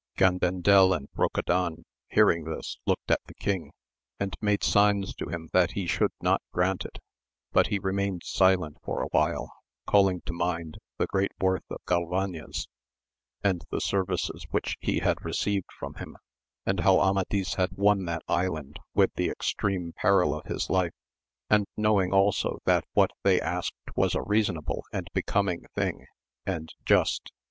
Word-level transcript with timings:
Gandandel 0.17 0.95
and 0.97 1.11
Brocadan 1.13 1.83
hearing 2.09 2.45
this 2.45 2.79
looked 2.87 3.11
at 3.11 3.21
the 3.27 3.35
king, 3.35 3.71
and 4.19 4.35
made 4.41 4.63
signs 4.63 5.13
to 5.13 5.27
him 5.27 5.47
that 5.53 5.73
he 5.73 5.85
should 5.85 6.09
not 6.19 6.41
grant 6.51 6.85
it; 6.85 6.97
but 7.51 7.67
he 7.67 7.77
remained 7.77 8.23
silent 8.25 8.77
for 8.83 9.03
awhile, 9.03 9.53
calling 9.85 10.21
to 10.21 10.33
mind 10.33 10.79
the 10.97 11.05
great 11.05 11.33
worth 11.39 11.69
of 11.69 11.85
Galvanes, 11.85 12.67
and 13.43 13.61
the 13.69 13.69
108 13.69 13.69
AMADIS 13.69 13.69
OF 13.69 13.69
GAUL. 13.69 13.79
services 13.79 14.47
which 14.49 14.75
he 14.79 14.99
had 15.01 15.23
received 15.23 15.69
from 15.77 15.93
him, 15.93 16.17
and 16.65 16.79
how 16.79 16.99
Amadis 16.99 17.53
had 17.53 17.69
won 17.73 18.05
that 18.05 18.23
Island 18.27 18.79
with 18.95 19.13
the 19.13 19.29
extreme 19.29 19.93
peril 19.95 20.33
of 20.33 20.47
his 20.47 20.67
life, 20.71 20.95
and 21.47 21.67
knowing 21.77 22.11
also 22.11 22.57
that 22.65 22.85
what 22.93 23.11
they 23.21 23.39
asked 23.39 23.75
was 23.95 24.15
a 24.15 24.23
reasonable 24.23 24.83
and 24.91 25.07
becoming 25.13 25.65
thing, 25.75 26.07
and 26.43 26.73
just. 26.85 27.31